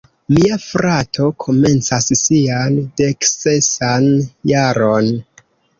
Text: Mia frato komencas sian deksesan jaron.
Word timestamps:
Mia 0.35 0.55
frato 0.63 1.27
komencas 1.45 2.09
sian 2.23 2.81
deksesan 3.03 4.13
jaron. 4.55 5.17